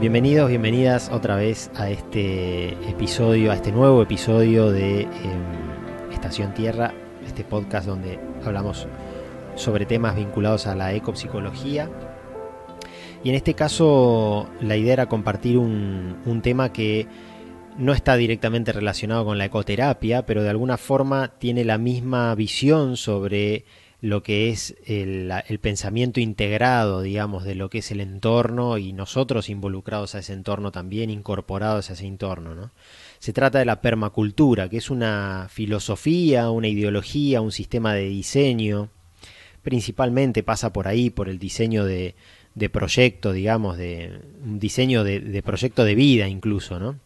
Bienvenidos, 0.00 0.48
bienvenidas 0.48 1.10
otra 1.12 1.34
vez 1.34 1.72
a 1.74 1.90
este 1.90 2.68
episodio, 2.88 3.50
a 3.50 3.56
este 3.56 3.72
nuevo 3.72 4.00
episodio 4.00 4.70
de 4.70 5.00
em, 5.00 6.12
Estación 6.12 6.54
Tierra, 6.54 6.94
este 7.26 7.42
podcast 7.42 7.88
donde 7.88 8.20
hablamos 8.44 8.86
sobre 9.56 9.86
temas 9.86 10.14
vinculados 10.14 10.68
a 10.68 10.76
la 10.76 10.94
ecopsicología. 10.94 11.90
Y 13.24 13.30
en 13.30 13.34
este 13.34 13.54
caso 13.54 14.48
la 14.60 14.76
idea 14.76 14.92
era 14.92 15.06
compartir 15.06 15.58
un 15.58 16.40
tema 16.44 16.72
que 16.72 17.08
no 17.76 17.92
está 17.92 18.16
directamente 18.16 18.72
relacionado 18.72 19.24
con 19.24 19.36
la 19.36 19.46
ecoterapia, 19.46 20.24
pero 20.24 20.44
de 20.44 20.50
alguna 20.50 20.76
forma 20.76 21.32
tiene 21.38 21.64
la 21.64 21.76
misma 21.76 22.32
visión 22.36 22.96
sobre 22.96 23.64
lo 24.00 24.22
que 24.22 24.50
es 24.50 24.76
el, 24.86 25.32
pensamiento 25.60 26.20
integrado, 26.20 27.02
digamos, 27.02 27.44
de 27.44 27.56
lo 27.56 27.68
que 27.68 27.78
es 27.78 27.90
el 27.90 28.00
entorno 28.00 28.78
y 28.78 28.92
nosotros 28.92 29.48
involucrados 29.48 30.14
a 30.14 30.20
ese 30.20 30.34
entorno 30.34 30.70
también, 30.70 31.10
incorporados 31.10 31.90
a 31.90 31.94
ese 31.94 32.06
entorno. 32.06 32.54
¿no? 32.54 32.70
Se 33.18 33.32
trata 33.32 33.58
de 33.58 33.64
la 33.64 33.80
permacultura, 33.80 34.68
que 34.68 34.76
es 34.76 34.90
una 34.90 35.48
filosofía, 35.50 36.50
una 36.50 36.68
ideología, 36.68 37.40
un 37.40 37.50
sistema 37.50 37.94
de 37.94 38.08
diseño, 38.08 38.88
principalmente 39.62 40.44
pasa 40.44 40.72
por 40.72 40.86
ahí, 40.86 41.10
por 41.10 41.28
el 41.28 41.40
diseño 41.40 41.84
de, 41.84 42.14
de 42.54 42.70
proyecto, 42.70 43.32
digamos, 43.32 43.76
de 43.76 44.20
un 44.44 44.60
diseño 44.60 45.02
de, 45.02 45.18
de 45.18 45.42
proyecto 45.42 45.84
de 45.84 45.96
vida 45.96 46.28
incluso, 46.28 46.78
¿no? 46.78 47.00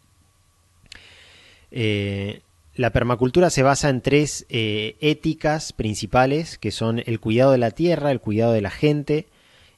Eh, 1.70 2.42
la 2.74 2.90
permacultura 2.90 3.50
se 3.50 3.62
basa 3.62 3.90
en 3.90 4.00
tres 4.00 4.46
eh, 4.48 4.96
éticas 5.00 5.72
principales, 5.72 6.56
que 6.56 6.70
son 6.70 7.02
el 7.04 7.20
cuidado 7.20 7.52
de 7.52 7.58
la 7.58 7.70
tierra, 7.70 8.10
el 8.10 8.20
cuidado 8.20 8.52
de 8.52 8.62
la 8.62 8.70
gente 8.70 9.26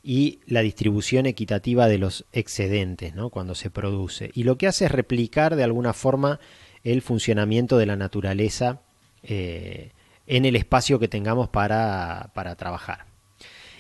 y 0.03 0.41
la 0.47 0.61
distribución 0.61 1.27
equitativa 1.27 1.89
de 1.89 1.99
los 1.99 2.25
excedentes, 2.33 3.15
cuando 3.33 3.55
se 3.55 3.71
produce. 3.71 4.31
Y 4.35 4.45
lo 4.45 4.59
que 4.59 4.69
hace 4.69 4.85
es 4.85 4.93
replicar 4.93 5.57
de 5.57 5.65
alguna 5.65 5.93
forma 5.93 6.39
el 6.85 7.03
funcionamiento 7.03 7.79
de 7.79 7.87
la 7.87 7.97
naturaleza 7.97 8.83
eh, 9.23 9.91
en 10.27 10.45
el 10.45 10.55
espacio 10.55 10.99
que 10.99 11.09
tengamos 11.09 11.49
para, 11.49 12.31
para 12.35 12.55
trabajar. 12.55 13.07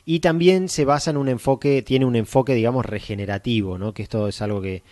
Y 0.06 0.20
también 0.20 0.69
se 0.69 0.84
basa 0.84 1.10
en 1.10 1.19
un 1.19 1.28
enfoque, 1.28 1.83
tiene 1.83 2.05
un 2.05 2.16
enfoque, 2.16 2.55
digamos, 2.55 2.84
regenerativo, 2.84 3.78
¿no? 3.78 3.94
que 3.94 4.03
esto 4.03 4.28
es 4.28 4.42
algo 4.42 4.60
que 4.60 4.83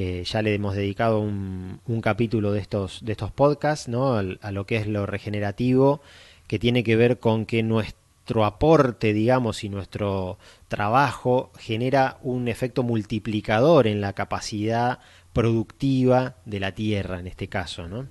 eh, 0.00 0.22
ya 0.22 0.42
le 0.42 0.54
hemos 0.54 0.76
dedicado 0.76 1.18
un, 1.18 1.80
capítulo 2.02 2.52
de 2.52 2.60
estos, 2.60 3.04
de 3.04 3.10
estos 3.10 3.32
podcasts, 3.32 3.88
¿no? 3.88 4.14
a, 4.14 4.52
lo 4.52 4.64
que 4.64 4.76
es 4.76 4.86
lo 4.86 5.06
regenerativo, 5.06 6.00
que 6.46 6.60
tiene 6.60 6.84
que 6.84 6.94
ver 6.94 7.18
con 7.18 7.46
que 7.46 7.64
nuestro 7.64 8.44
aporte, 8.44 9.12
digamos, 9.12 9.64
y 9.64 9.68
nuestro 9.68 10.38
trabajo 10.68 11.50
genera 11.58 12.18
un 12.22 12.46
efecto 12.46 12.84
multiplicador 12.84 13.88
en 13.88 14.00
la 14.00 14.12
capacidad 14.12 15.00
productiva 15.32 16.36
de 16.44 16.60
la 16.60 16.76
Tierra, 16.76 17.18
en 17.18 17.26
este 17.26 17.48
caso, 17.48 17.88
¿no? 17.88 18.06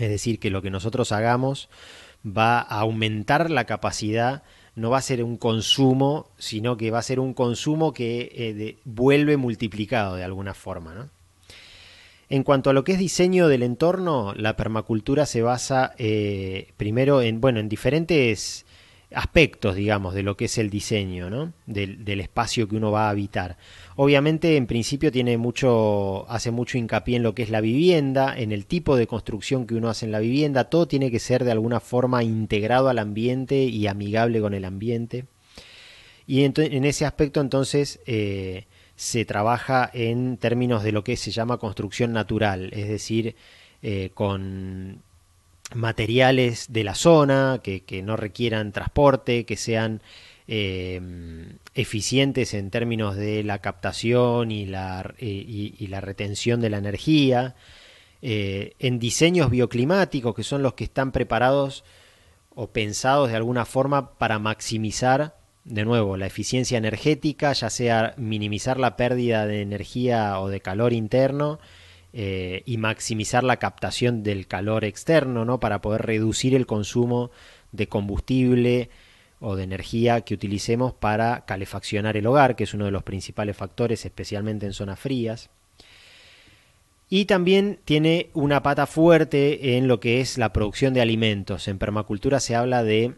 Es 0.00 0.08
decir, 0.08 0.40
que 0.40 0.50
lo 0.50 0.60
que 0.60 0.70
nosotros 0.70 1.12
hagamos 1.12 1.68
va 2.26 2.58
a 2.58 2.80
aumentar 2.80 3.48
la 3.52 3.62
capacidad 3.64 4.42
no 4.76 4.90
va 4.90 4.98
a 4.98 5.02
ser 5.02 5.24
un 5.24 5.38
consumo, 5.38 6.28
sino 6.38 6.76
que 6.76 6.90
va 6.90 6.98
a 6.98 7.02
ser 7.02 7.18
un 7.18 7.34
consumo 7.34 7.92
que 7.92 8.30
eh, 8.32 8.76
vuelve 8.84 9.36
multiplicado 9.36 10.16
de 10.16 10.24
alguna 10.24 10.54
forma. 10.54 11.10
En 12.28 12.42
cuanto 12.42 12.70
a 12.70 12.72
lo 12.72 12.84
que 12.84 12.92
es 12.92 12.98
diseño 12.98 13.48
del 13.48 13.62
entorno, 13.62 14.34
la 14.34 14.54
permacultura 14.56 15.26
se 15.26 15.42
basa 15.42 15.94
eh, 15.96 16.72
primero 16.76 17.22
en, 17.22 17.40
bueno, 17.40 17.58
en 17.58 17.68
diferentes 17.68 18.65
aspectos, 19.14 19.76
digamos, 19.76 20.14
de 20.14 20.22
lo 20.22 20.36
que 20.36 20.46
es 20.46 20.58
el 20.58 20.68
diseño, 20.68 21.30
¿no? 21.30 21.52
del, 21.66 22.20
espacio 22.20 22.68
que 22.68 22.76
uno 22.76 22.90
va 22.90 23.06
a 23.06 23.10
habitar. 23.10 23.56
Obviamente, 23.94 24.56
en 24.56 24.66
principio, 24.66 25.12
tiene 25.12 25.38
mucho, 25.38 26.28
hace 26.28 26.50
mucho 26.50 26.76
hincapié 26.76 27.16
en 27.16 27.22
lo 27.22 27.34
que 27.34 27.42
es 27.42 27.50
la 27.50 27.60
vivienda, 27.60 28.36
en 28.36 28.52
el 28.52 28.66
tipo 28.66 28.96
de 28.96 29.06
construcción 29.06 29.66
que 29.66 29.74
uno 29.74 29.88
hace 29.88 30.06
en 30.06 30.12
la 30.12 30.18
vivienda. 30.18 30.64
Todo 30.64 30.88
tiene 30.88 31.10
que 31.10 31.20
ser 31.20 31.44
de 31.44 31.52
alguna 31.52 31.80
forma 31.80 32.24
integrado 32.24 32.88
al 32.88 32.98
ambiente 32.98 33.64
y 33.64 33.86
amigable 33.86 34.40
con 34.40 34.54
el 34.54 34.64
ambiente. 34.64 35.26
Y 36.26 36.42
en, 36.42 36.84
ese 36.84 37.06
aspecto, 37.06 37.40
entonces, 37.40 38.00
eh, 38.06 38.66
se 38.96 39.24
trabaja 39.24 39.88
en 39.92 40.36
términos 40.38 40.82
de 40.82 40.90
lo 40.90 41.04
que 41.04 41.16
se 41.16 41.30
llama 41.30 41.58
construcción 41.58 42.12
natural, 42.12 42.70
es 42.72 42.88
decir, 42.88 43.36
eh, 43.82 44.10
con 44.14 45.02
materiales 45.74 46.72
de 46.72 46.84
la 46.84 46.94
zona, 46.94 47.60
que, 47.62 48.02
no 48.02 48.16
requieran 48.16 48.72
transporte, 48.72 49.44
que 49.44 49.56
sean 49.56 50.00
eh, 50.48 51.00
eficientes 51.74 52.54
en 52.54 52.70
términos 52.70 53.16
de 53.16 53.42
la 53.42 53.60
captación 53.60 54.50
y 54.50 54.66
la, 54.66 55.14
y, 55.18 55.86
la 55.88 56.00
retención 56.00 56.60
de 56.60 56.70
la 56.70 56.78
energía, 56.78 57.56
eh, 58.22 58.74
en 58.78 58.98
diseños 58.98 59.50
bioclimáticos 59.50 60.34
que 60.34 60.42
son 60.42 60.62
los 60.62 60.74
que 60.74 60.84
están 60.84 61.12
preparados 61.12 61.84
o 62.54 62.68
pensados 62.68 63.28
de 63.28 63.36
alguna 63.36 63.66
forma 63.66 64.18
para 64.18 64.38
maximizar 64.38 65.36
de 65.64 65.84
nuevo 65.84 66.16
la 66.16 66.26
eficiencia 66.26 66.78
energética, 66.78 67.52
ya 67.52 67.70
sea 67.70 68.14
minimizar 68.16 68.78
la 68.78 68.96
pérdida 68.96 69.46
de 69.46 69.62
energía 69.62 70.40
o 70.40 70.48
de 70.48 70.60
calor 70.60 70.92
interno, 70.92 71.58
eh, 72.18 72.62
y 72.64 72.78
maximizar 72.78 73.44
la 73.44 73.58
captación 73.58 74.22
del 74.22 74.46
calor 74.46 74.86
externo, 74.86 75.44
¿no? 75.44 75.60
Para 75.60 75.82
poder 75.82 76.00
reducir 76.06 76.54
el 76.54 76.64
consumo 76.64 77.30
de 77.72 77.88
combustible 77.88 78.88
o 79.38 79.54
de 79.54 79.64
energía 79.64 80.22
que 80.22 80.32
utilicemos 80.32 80.94
para 80.94 81.44
calefaccionar 81.44 82.16
el 82.16 82.26
hogar, 82.26 82.56
que 82.56 82.64
es 82.64 82.72
uno 82.72 82.86
de 82.86 82.90
los 82.90 83.02
principales 83.02 83.54
factores, 83.54 84.06
especialmente 84.06 84.64
en 84.64 84.72
zonas 84.72 84.98
frías. 84.98 85.50
Y 87.10 87.26
también 87.26 87.80
tiene 87.84 88.30
una 88.32 88.62
pata 88.62 88.86
fuerte 88.86 89.76
en 89.76 89.86
lo 89.86 90.00
que 90.00 90.22
es 90.22 90.38
la 90.38 90.54
producción 90.54 90.94
de 90.94 91.02
alimentos. 91.02 91.68
En 91.68 91.76
permacultura 91.76 92.40
se 92.40 92.56
habla 92.56 92.82
de 92.82 93.12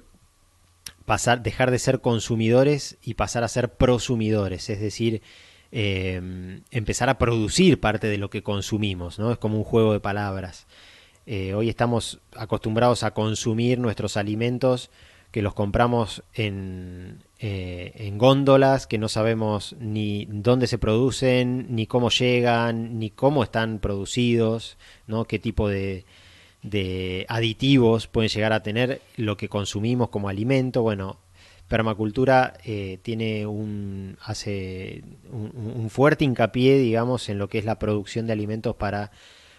pasar, 1.04 1.44
dejar 1.44 1.70
de 1.70 1.78
ser 1.78 2.00
consumidores 2.00 2.98
y 3.04 3.14
pasar 3.14 3.44
a 3.44 3.48
ser 3.48 3.74
prosumidores, 3.74 4.68
es 4.70 4.80
decir, 4.80 5.22
eh, 5.72 6.60
empezar 6.70 7.08
a 7.08 7.18
producir 7.18 7.80
parte 7.80 8.06
de 8.06 8.18
lo 8.18 8.30
que 8.30 8.42
consumimos, 8.42 9.18
¿no? 9.18 9.32
Es 9.32 9.38
como 9.38 9.58
un 9.58 9.64
juego 9.64 9.92
de 9.92 10.00
palabras. 10.00 10.66
Eh, 11.26 11.52
hoy 11.54 11.68
estamos 11.68 12.20
acostumbrados 12.34 13.02
a 13.02 13.12
consumir 13.12 13.78
nuestros 13.78 14.16
alimentos 14.16 14.90
que 15.30 15.42
los 15.42 15.52
compramos 15.52 16.22
en, 16.32 17.22
eh, 17.38 17.92
en 17.96 18.16
góndolas, 18.16 18.86
que 18.86 18.96
no 18.96 19.08
sabemos 19.08 19.76
ni 19.78 20.26
dónde 20.30 20.66
se 20.66 20.78
producen, 20.78 21.66
ni 21.68 21.86
cómo 21.86 22.08
llegan, 22.08 22.98
ni 22.98 23.10
cómo 23.10 23.42
están 23.42 23.78
producidos, 23.78 24.78
¿no? 25.06 25.26
qué 25.26 25.38
tipo 25.38 25.68
de, 25.68 26.06
de 26.62 27.26
aditivos 27.28 28.06
pueden 28.06 28.30
llegar 28.30 28.54
a 28.54 28.62
tener 28.62 29.02
lo 29.16 29.36
que 29.36 29.50
consumimos 29.50 30.08
como 30.08 30.30
alimento. 30.30 30.80
Bueno, 30.82 31.18
permacultura 31.68 32.54
eh, 32.64 32.98
tiene 33.02 33.46
un 33.46 34.16
hace 34.22 35.04
un, 35.30 35.90
fuerte 35.90 36.24
hincapié 36.24 36.78
digamos 36.78 37.28
en 37.28 37.38
lo 37.38 37.48
que 37.48 37.58
es 37.58 37.64
la 37.64 37.78
producción 37.78 38.26
de 38.26 38.32
alimentos 38.32 38.74
para 38.74 39.12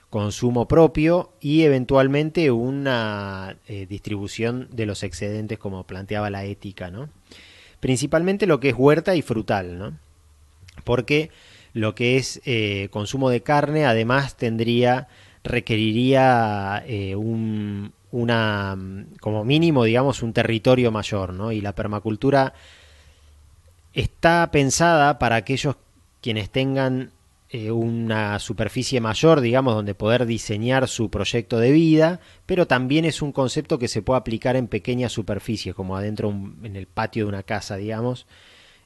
consumo 0.10 0.68
propio 0.68 1.32
y 1.40 1.62
eventualmente 1.62 2.50
una 2.50 3.58
eh, 3.68 3.86
distribución 3.88 4.68
de 4.72 4.88
los 4.88 5.04
excedentes 5.04 5.60
como 5.60 5.84
planteaba 5.86 6.32
la 6.32 6.46
ética 6.46 6.90
no 6.90 7.10
principalmente 7.80 8.48
lo 8.48 8.60
que 8.60 8.70
es 8.70 8.76
huerta 8.76 9.16
y 9.16 9.22
frutal 9.22 9.78
no 9.78 9.98
porque 10.84 11.30
lo 11.74 11.94
que 11.94 12.18
es 12.18 12.42
eh, 12.46 12.88
consumo 12.90 13.30
de 13.30 13.44
carne 13.44 13.86
además 13.86 14.36
tendría 14.36 15.08
requeriría 15.44 16.84
un, 17.16 17.94
una, 18.12 18.78
como 19.20 19.46
mínimo, 19.46 19.84
digamos, 19.84 20.24
un 20.24 20.34
territorio 20.34 20.92
mayor, 20.92 21.34
¿no? 21.34 21.52
Y 21.52 21.62
la 21.62 21.76
permacultura 21.76 22.54
está 23.94 24.50
pensada 24.52 25.20
para 25.20 25.36
aquellos 25.36 25.76
quienes 26.22 26.50
tengan 26.50 27.12
eh, 27.52 27.72
una 27.72 28.38
superficie 28.40 29.02
mayor, 29.02 29.42
digamos, 29.42 29.74
donde 29.74 29.96
poder 29.96 30.26
diseñar 30.26 30.88
su 30.88 31.10
proyecto 31.10 31.58
de 31.58 31.72
vida, 31.72 32.20
pero 32.46 32.68
también 32.68 33.06
es 33.06 33.22
un 33.22 33.32
concepto 33.32 33.80
que 33.80 33.88
se 33.88 34.02
puede 34.02 34.20
aplicar 34.20 34.56
en 34.56 34.68
pequeñas 34.68 35.12
superficies, 35.12 35.74
como 35.76 35.98
adentro 35.98 36.30
en 36.30 36.76
el 36.76 36.86
patio 36.88 37.26
de 37.26 37.30
una 37.30 37.44
casa, 37.44 37.76
digamos. 37.78 38.28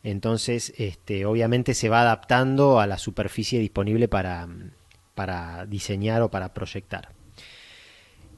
Entonces, 0.03 0.73
este, 0.77 1.25
obviamente 1.25 1.73
se 1.73 1.89
va 1.89 2.01
adaptando 2.01 2.79
a 2.79 2.87
la 2.87 2.97
superficie 2.97 3.59
disponible 3.59 4.07
para, 4.07 4.47
para 5.15 5.65
diseñar 5.65 6.21
o 6.21 6.29
para 6.29 6.53
proyectar. 6.53 7.09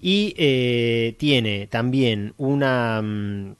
Y 0.01 0.35
eh, 0.37 1.15
tiene 1.17 1.67
también 1.67 2.33
una, 2.37 3.01
mm, 3.01 3.55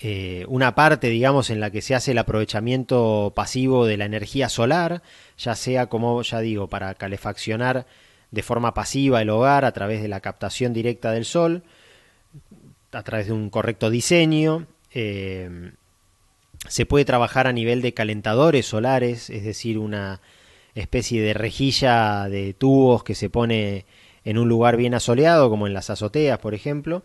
eh, 0.00 0.44
una 0.48 0.74
parte, 0.74 1.08
digamos, 1.08 1.50
en 1.50 1.60
la 1.60 1.70
que 1.70 1.80
se 1.82 1.94
hace 1.94 2.12
el 2.12 2.18
aprovechamiento 2.18 3.32
pasivo 3.34 3.86
de 3.86 3.96
la 3.96 4.04
energía 4.04 4.48
solar, 4.48 5.02
ya 5.38 5.54
sea, 5.54 5.86
como 5.86 6.20
ya 6.22 6.40
digo, 6.40 6.68
para 6.68 6.94
calefaccionar 6.94 7.86
de 8.30 8.42
forma 8.42 8.74
pasiva 8.74 9.22
el 9.22 9.30
hogar 9.30 9.64
a 9.64 9.72
través 9.72 10.02
de 10.02 10.08
la 10.08 10.20
captación 10.20 10.72
directa 10.74 11.12
del 11.12 11.24
sol, 11.24 11.62
a 12.92 13.02
través 13.02 13.28
de 13.28 13.32
un 13.32 13.50
correcto 13.50 13.88
diseño. 13.90 14.66
Eh, 14.92 15.72
Se 16.68 16.84
puede 16.86 17.04
trabajar 17.04 17.46
a 17.46 17.52
nivel 17.52 17.80
de 17.80 17.94
calentadores 17.94 18.66
solares, 18.66 19.30
es 19.30 19.44
decir, 19.44 19.78
una 19.78 20.20
especie 20.74 21.22
de 21.22 21.32
rejilla 21.32 22.28
de 22.28 22.52
tubos 22.54 23.04
que 23.04 23.14
se 23.14 23.30
pone 23.30 23.84
en 24.26 24.38
un 24.38 24.48
lugar 24.48 24.76
bien 24.76 24.92
asoleado, 24.92 25.48
como 25.48 25.68
en 25.68 25.72
las 25.72 25.88
azoteas, 25.88 26.40
por 26.40 26.52
ejemplo, 26.52 27.04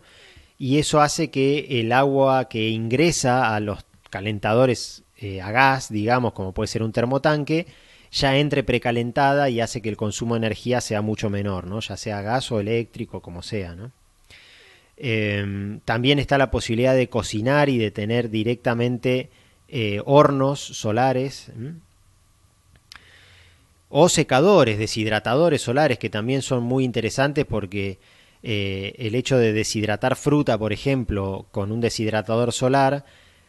y 0.58 0.78
eso 0.78 1.00
hace 1.00 1.30
que 1.30 1.80
el 1.80 1.92
agua 1.92 2.48
que 2.48 2.68
ingresa 2.68 3.54
a 3.54 3.60
los 3.60 3.84
calentadores 4.10 5.04
eh, 5.16 5.40
a 5.40 5.52
gas, 5.52 5.88
digamos, 5.88 6.32
como 6.32 6.52
puede 6.52 6.66
ser 6.66 6.82
un 6.82 6.90
termotanque, 6.90 7.66
ya 8.10 8.36
entre 8.36 8.64
precalentada 8.64 9.48
y 9.48 9.60
hace 9.60 9.80
que 9.80 9.88
el 9.88 9.96
consumo 9.96 10.34
de 10.34 10.38
energía 10.38 10.80
sea 10.80 11.00
mucho 11.00 11.30
menor, 11.30 11.68
¿no? 11.68 11.78
ya 11.78 11.96
sea 11.96 12.22
gas 12.22 12.50
o 12.50 12.58
eléctrico, 12.58 13.22
como 13.22 13.42
sea. 13.42 13.76
¿no? 13.76 13.92
Em, 14.96 15.78
también 15.84 16.18
está 16.18 16.38
la 16.38 16.50
posibilidad 16.50 16.96
de 16.96 17.08
cocinar 17.08 17.68
y 17.68 17.78
de 17.78 17.92
tener 17.92 18.30
directamente 18.30 19.30
eh, 19.68 20.02
hornos 20.04 20.58
solares 20.58 21.52
o 23.94 24.08
secadores, 24.08 24.78
deshidratadores 24.78 25.60
solares, 25.60 25.98
que 25.98 26.08
también 26.08 26.40
son 26.40 26.62
muy 26.62 26.82
interesantes 26.82 27.44
porque 27.44 27.98
eh, 28.42 28.94
el 28.96 29.14
hecho 29.14 29.36
de 29.36 29.52
deshidratar 29.52 30.16
fruta, 30.16 30.56
por 30.56 30.72
ejemplo, 30.72 31.44
con 31.50 31.70
un 31.70 31.82
deshidratador 31.82 32.54
solar, 32.54 33.04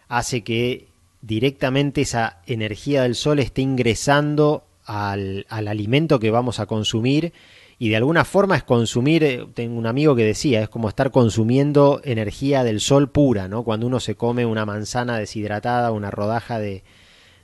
hace 0.09 0.43
que 0.43 0.87
directamente 1.21 2.01
esa 2.01 2.41
energía 2.45 3.03
del 3.03 3.15
sol 3.15 3.39
esté 3.39 3.61
ingresando 3.61 4.65
al, 4.83 5.45
al 5.47 5.69
alimento 5.69 6.19
que 6.19 6.29
vamos 6.29 6.59
a 6.59 6.65
consumir 6.65 7.31
y 7.79 7.87
de 7.87 7.95
alguna 7.95 8.25
forma 8.25 8.57
es 8.57 8.63
consumir, 8.63 9.23
eh, 9.23 9.47
tengo 9.53 9.77
un 9.79 9.87
amigo 9.87 10.13
que 10.13 10.25
decía, 10.25 10.61
es 10.61 10.67
como 10.67 10.89
estar 10.89 11.11
consumiendo 11.11 12.01
energía 12.03 12.65
del 12.65 12.81
sol 12.81 13.09
pura, 13.09 13.47
¿no? 13.47 13.63
Cuando 13.63 13.87
uno 13.87 14.01
se 14.01 14.15
come 14.15 14.45
una 14.45 14.65
manzana 14.65 15.17
deshidratada, 15.17 15.91
una 15.91 16.11
rodaja 16.11 16.59
de, 16.59 16.83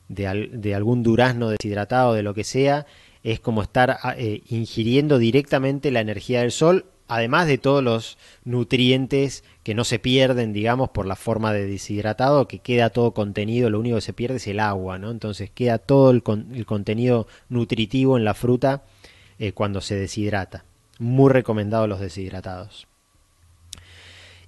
de, 0.09 0.75
algún 0.75 1.03
durazno 1.03 1.49
deshidratado, 1.49 2.13
de 2.13 2.23
lo 2.23 2.33
que 2.33 2.43
sea, 2.43 2.85
es 3.23 3.39
como 3.39 3.61
estar 3.61 3.97
ah, 4.03 4.15
eh, 4.17 4.41
ingiriendo 4.49 5.17
directamente 5.17 5.91
la 5.91 6.01
energía 6.01 6.41
del 6.41 6.51
sol, 6.51 6.85
además 7.07 7.47
de 7.47 7.57
todos 7.57 7.83
los 7.83 8.17
nutrientes 8.43 9.43
que 9.63 9.75
no 9.75 9.83
se 9.83 9.99
pierden, 9.99 10.51
digamos, 10.51 10.89
por 10.89 11.05
la 11.05 11.15
forma 11.15 11.53
de 11.53 11.65
deshidratado, 11.65 12.47
que 12.47 12.59
queda 12.59 12.89
todo 12.89 13.13
contenido, 13.13 13.69
lo 13.69 13.79
único 13.79 13.95
que 13.95 14.01
se 14.01 14.13
pierde 14.13 14.37
es 14.37 14.47
el 14.47 14.59
agua, 14.59 14.99
¿no? 14.99 15.11
Entonces 15.11 15.49
queda 15.49 15.77
todo 15.77 16.11
el, 16.11 16.23
el 16.53 16.65
contenido 16.65 17.27
nutritivo 17.49 18.17
en 18.17 18.25
la 18.25 18.33
fruta 18.33 18.83
eh, 19.37 19.53
cuando 19.53 19.79
se 19.79 19.95
deshidrata. 19.95 20.65
Muy 20.99 21.31
recomendado 21.31 21.87
los 21.87 21.99
deshidratados. 21.99 22.88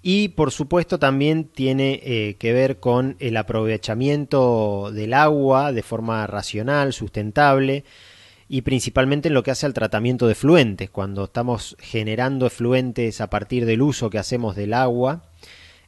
Y 0.03 0.29
por 0.29 0.51
supuesto 0.51 0.97
también 0.97 1.45
tiene 1.45 2.01
eh, 2.03 2.35
que 2.39 2.53
ver 2.53 2.79
con 2.79 3.15
el 3.19 3.37
aprovechamiento 3.37 4.91
del 4.91 5.13
agua 5.13 5.71
de 5.71 5.83
forma 5.83 6.25
racional, 6.25 6.91
sustentable 6.91 7.83
y 8.49 8.63
principalmente 8.63 9.27
en 9.27 9.35
lo 9.35 9.43
que 9.43 9.51
hace 9.51 9.67
al 9.67 9.73
tratamiento 9.73 10.25
de 10.25 10.33
efluentes. 10.33 10.89
Cuando 10.89 11.25
estamos 11.25 11.77
generando 11.79 12.47
efluentes 12.47 13.21
a 13.21 13.29
partir 13.29 13.65
del 13.65 13.81
uso 13.81 14.09
que 14.09 14.17
hacemos 14.17 14.55
del 14.55 14.73
agua, 14.73 15.23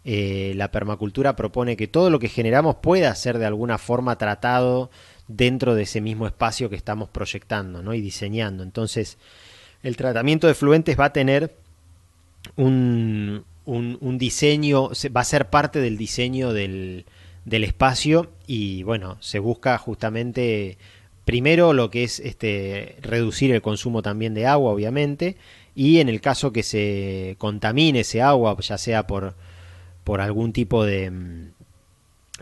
eh, 0.05 0.53
la 0.55 0.69
permacultura 0.69 1.35
propone 1.35 1.75
que 1.75 1.87
todo 1.87 2.09
lo 2.09 2.19
que 2.19 2.29
generamos 2.29 2.75
pueda 2.75 3.13
ser 3.15 3.39
de 3.39 3.47
alguna 3.47 3.79
forma 3.79 4.17
tratado 4.17 4.91
dentro 5.27 5.73
de 5.73 5.83
ese 5.83 6.01
mismo 6.01 6.27
espacio 6.27 6.69
que 6.69 6.75
estamos 6.75 7.09
proyectando 7.09 7.81
¿no? 7.81 7.93
y 7.95 8.01
diseñando. 8.01 8.63
Entonces, 8.63 9.17
el 9.81 9.97
tratamiento 9.97 10.45
de 10.45 10.53
fluentes 10.53 10.99
va 10.99 11.05
a 11.05 11.13
tener 11.13 11.55
un, 12.57 13.45
un, 13.65 14.17
diseño, 14.17 14.89
va 15.15 15.21
a 15.21 15.25
ser 15.25 15.49
parte 15.49 15.79
del 15.79 15.97
diseño 15.97 16.53
del, 16.53 17.05
del, 17.45 17.63
espacio 17.63 18.31
y 18.47 18.83
bueno, 18.83 19.17
se 19.21 19.39
busca 19.39 19.77
justamente 19.77 20.77
primero 21.25 21.73
lo 21.73 21.89
que 21.89 22.03
es 22.03 22.19
este 22.19 22.97
reducir 23.01 23.51
el 23.51 23.61
consumo 23.61 24.01
también 24.01 24.33
de 24.33 24.45
agua, 24.47 24.71
obviamente, 24.71 25.37
y 25.75 25.99
en 25.99 26.09
el 26.09 26.21
caso 26.21 26.51
que 26.51 26.63
se 26.63 27.35
contamine 27.37 28.01
ese 28.01 28.21
agua, 28.21 28.57
ya 28.59 28.77
sea 28.77 29.07
por, 29.07 29.35
por 30.03 30.21
algún 30.21 30.53
tipo 30.53 30.85
de, 30.85 31.11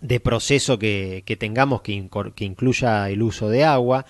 de 0.01 0.19
proceso 0.19 0.79
que, 0.79 1.23
tengamos 1.39 1.81
que, 1.81 2.09
que, 2.35 2.45
incluya 2.45 3.09
el 3.09 3.21
uso 3.21 3.49
de 3.49 3.63
agua, 3.63 4.05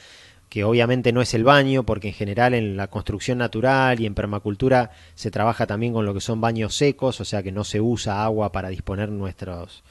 que 0.51 0.65
obviamente 0.65 1.13
no 1.13 1.21
es 1.21 1.33
el 1.33 1.45
baño, 1.45 1.85
porque 1.85 2.09
en 2.09 2.13
general 2.13 2.53
en 2.53 2.75
la 2.75 2.87
construcción 2.87 3.37
natural 3.37 4.01
y 4.01 4.05
en 4.05 4.13
permacultura 4.13 4.91
se 5.15 5.31
trabaja 5.31 5.65
también 5.65 5.93
con 5.93 6.05
lo 6.05 6.13
que 6.13 6.19
son 6.19 6.41
baños 6.41 6.75
secos, 6.75 7.21
o 7.21 7.25
sea 7.25 7.41
que 7.41 7.53
no 7.53 7.63
se 7.63 7.79
usa 7.79 8.25
agua 8.25 8.51
para 8.51 8.67
disponer 8.67 9.07
nuestros, 9.07 9.81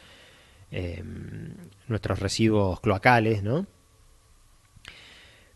eh, 0.71 1.03
nuestros 1.89 2.19
residuos 2.19 2.79
cloacales, 2.81 3.43
¿no? 3.43 3.67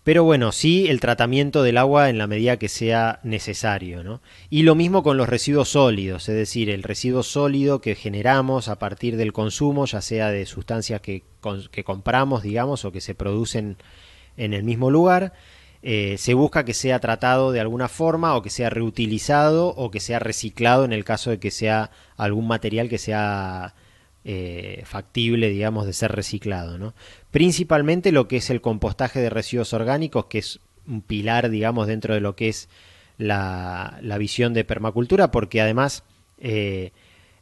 Pero 0.05 0.25
bueno, 0.25 0.53
sí 0.53 0.87
el 0.89 1.01
tratamiento 1.01 1.63
del 1.63 1.77
agua 1.77 2.09
en 2.09 2.17
la 2.17 2.27
medida 2.27 2.57
que 2.57 2.71
sea 2.71 3.21
necesario. 3.25 4.05
¿no? 4.05 4.23
Y 4.49 4.63
lo 4.63 4.75
mismo 4.75 5.03
con 5.03 5.19
los 5.19 5.29
residuos 5.29 5.69
sólidos, 5.69 6.31
es 6.31 6.35
decir, 6.35 6.71
el 6.71 6.83
residuo 6.83 7.23
sólido 7.23 7.83
que 7.83 7.95
generamos 7.95 8.69
a 8.69 8.79
partir 8.79 9.19
del 9.19 9.35
consumo, 9.35 9.85
ya 9.85 10.01
sea 10.01 10.31
de 10.31 10.47
sustancias 10.47 11.03
que, 11.03 11.25
que 11.71 11.85
compramos, 11.85 12.43
digamos, 12.43 12.87
o 12.87 12.93
que 12.93 13.03
se 13.03 13.15
producen 13.15 13.77
en 14.37 14.55
el 14.55 14.65
mismo 14.65 14.91
lugar, 14.91 15.33
eh, 15.83 16.17
se 16.17 16.33
busca 16.33 16.65
que 16.65 16.73
sea 16.73 16.99
tratado 16.99 17.53
de 17.53 17.61
alguna 17.61 17.89
forma 17.89 18.35
o 18.37 18.43
que 18.43 18.49
sea 18.49 18.71
reutilizado 18.71 19.69
o 19.69 19.91
que 19.91 20.01
sea 20.01 20.19
reciclado 20.19 20.85
en 20.87 20.95
el 20.95 21.05
caso 21.05 21.31
de 21.31 21.39
que 21.39 21.51
sea 21.51 21.91
algún 22.17 22.47
material 22.47 22.89
que 22.89 22.97
sea 22.97 23.75
eh, 24.25 24.83
factible, 24.87 25.51
digamos, 25.51 25.85
de 25.85 25.93
ser 25.93 26.13
reciclado. 26.13 26.79
¿no? 26.79 26.95
Principalmente 27.31 28.13
lo 28.13 28.29
que 28.29 28.39
es 28.39 28.49
el 28.49 28.63
compostaje 28.63 29.21
de 29.21 29.29
residuos 29.29 29.75
orgánicos, 29.75 30.25
que 30.25 30.39
es 30.39 30.61
un 30.87 31.03
pilar, 31.03 31.51
digamos, 31.51 31.87
dentro 31.87 32.15
de 32.15 32.21
lo 32.21 32.35
que 32.35 32.49
es 32.49 32.71
la, 33.19 34.01
visión 34.19 34.55
de 34.55 34.65
permacultura, 34.65 35.31
porque 35.31 35.61
además 35.61 36.05
eh, 36.39 36.93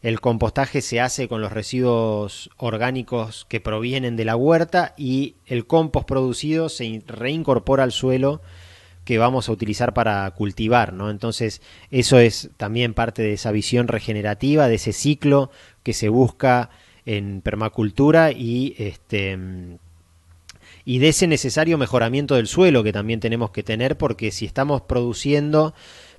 el 0.03 0.21
compostaje 0.21 0.83
se 0.83 1.01
hace 1.01 1.29
con 1.29 1.41
los 1.41 1.53
residuos 1.53 2.51
orgánicos 2.57 3.47
que 3.49 3.61
provienen 3.61 4.17
de 4.17 4.25
la 4.25 4.35
huerta 4.35 4.95
y 4.97 5.37
el 5.47 5.67
compost 5.67 6.09
producido 6.09 6.69
se 6.69 7.03
reincorpora 7.07 7.85
al 7.85 7.93
suelo 7.93 8.43
que 9.05 9.19
vamos 9.19 9.49
a 9.49 9.53
utilizar 9.53 9.95
para 9.95 10.31
cultivar, 10.33 10.93
¿no? 10.93 11.11
Entonces, 11.11 11.61
eso 11.91 12.19
es 12.19 12.51
también 12.57 12.95
parte 12.95 13.23
de 13.23 13.33
esa 13.33 13.51
visión 13.53 13.89
regenerativa, 13.89 14.69
de 14.69 14.77
ese 14.77 14.93
ciclo 14.93 15.51
que 15.83 15.93
se 15.93 16.09
busca 16.09 16.71
en 17.07 17.41
permacultura 17.41 18.33
y 18.33 18.75
este 18.79 19.39
y 20.85 20.99
de 20.99 21.09
ese 21.09 21.29
necesario 21.29 21.79
mejoramiento 21.79 22.35
del 22.35 22.49
suelo 22.49 22.83
que 22.83 22.93
también 22.93 23.21
tenemos 23.21 23.51
que 23.51 23.63
tener 23.63 23.97
porque 23.97 24.33
si 24.33 24.47
estamos 24.47 24.83
produciendo 24.83 25.75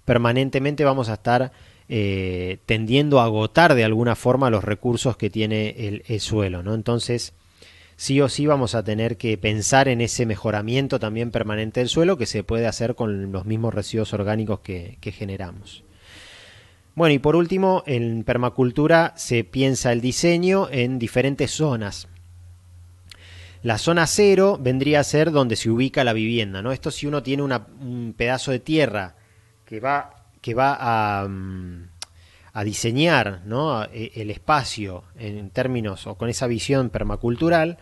permanentemente 0.06 0.86
vamos 0.86 1.10
a 1.10 1.14
estar 1.14 1.52
eh, 1.90 2.60
tendiendo 2.66 3.20
a 3.20 3.26
agotar 3.26 3.76
de 3.76 3.84
alguna 3.84 4.16
forma 4.16 4.50
los 4.50 4.64
recursos 4.64 5.18
que 5.18 5.30
tiene 5.30 5.76
el, 5.88 6.04
el 6.08 6.20
suelo, 6.20 6.64
¿no? 6.64 6.74
Entonces, 6.74 7.34
sí 7.96 8.20
o 8.22 8.30
sí 8.30 8.46
vamos 8.46 8.76
a 8.76 8.84
tener 8.84 9.18
que 9.18 9.38
pensar 9.38 9.88
en 9.88 10.02
ese 10.02 10.26
mejoramiento 10.26 11.00
también 11.00 11.32
permanente 11.32 11.80
del 11.80 11.90
suelo 11.90 12.18
que 12.18 12.26
se 12.26 12.44
puede 12.44 12.68
hacer 12.68 12.96
con 12.96 13.32
los 13.32 13.46
mismos 13.46 13.74
residuos 13.74 14.14
orgánicos 14.14 14.60
que, 14.60 14.98
generamos. 15.02 15.84
Bueno, 16.96 17.14
y 17.14 17.20
por 17.20 17.36
último, 17.36 17.84
en 17.88 18.24
permacultura 18.24 19.14
se 19.16 19.44
piensa 19.44 19.92
el 19.92 20.02
diseño 20.02 20.68
en 20.70 21.00
diferentes 21.00 21.52
zonas. 21.52 22.08
La 23.64 23.78
zona 23.78 24.06
cero 24.06 24.60
vendría 24.62 25.00
a 25.00 25.06
ser 25.06 25.32
donde 25.32 25.56
se 25.56 25.70
ubica 25.70 26.04
la 26.04 26.14
vivienda, 26.14 26.62
¿no? 26.62 26.72
Esto 26.72 26.92
si 26.92 27.08
uno 27.08 27.24
tiene 27.24 27.44
un 27.44 28.14
pedazo 28.16 28.52
de 28.52 28.60
tierra 28.60 29.16
que 29.66 29.80
va, 29.80 30.23
que 30.44 30.54
va 30.54 30.78
a, 30.80 31.28
mm, 31.28 31.88
diseñar 32.64 33.42
¿no? 33.46 33.84
E, 33.86 34.12
el 34.14 34.30
espacio 34.30 35.06
en 35.18 35.50
términos 35.50 36.06
o 36.06 36.16
con 36.16 36.30
esa 36.30 36.46
visión 36.46 36.92
permacultural, 36.92 37.80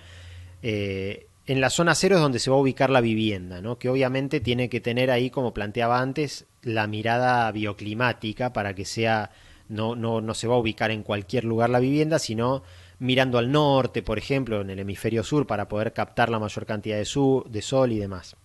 eh, 0.62 1.28
en 1.48 1.60
la 1.60 1.70
zona 1.70 1.96
cero 1.96 2.16
es 2.16 2.22
donde 2.22 2.40
se 2.40 2.50
va 2.50 2.56
a 2.56 2.60
ubicar 2.60 2.90
la 2.90 3.02
vivienda, 3.02 3.60
¿no? 3.62 3.78
que 3.78 3.90
obviamente 3.90 4.40
tiene 4.40 4.70
que 4.70 4.80
tener 4.80 5.12
ahí, 5.12 5.30
como 5.30 5.54
planteaba 5.54 6.00
antes, 6.00 6.46
la 6.62 6.88
mirada 6.88 7.52
bioclimática 7.52 8.54
para 8.54 8.74
que 8.76 8.86
sea, 8.86 9.32
no, 9.68 9.96
no, 9.96 10.22
no 10.22 10.34
se 10.34 10.48
va 10.48 10.56
a 10.56 10.60
ubicar 10.60 10.92
en 10.92 11.04
cualquier 11.04 11.44
lugar 11.44 11.70
la 11.70 11.80
vivienda, 11.80 12.20
sino 12.20 12.64
mirando 13.00 13.40
al 13.40 13.52
norte, 13.52 14.04
por 14.04 14.20
ejemplo, 14.20 14.62
en 14.62 14.70
el 14.70 14.80
hemisferio 14.80 15.24
sur, 15.24 15.48
para 15.48 15.68
poder 15.68 15.92
captar 15.92 16.30
la 16.30 16.40
mayor 16.40 16.68
cantidad 16.68 16.98
de, 16.98 17.42
de 17.50 17.62
sol 17.62 17.92
y 17.92 17.98
demás. 17.98 18.38